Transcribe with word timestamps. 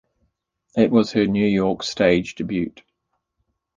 It 0.75 0.89
was 0.89 1.11
her 1.11 1.27
New 1.27 1.45
York 1.45 1.83
stage 1.83 2.33
debut. 2.33 2.73